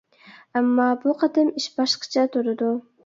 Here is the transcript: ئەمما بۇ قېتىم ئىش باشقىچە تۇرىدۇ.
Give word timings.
ئەمما 0.59 0.87
بۇ 1.03 1.13
قېتىم 1.19 1.53
ئىش 1.61 1.67
باشقىچە 1.77 2.25
تۇرىدۇ. 2.37 2.73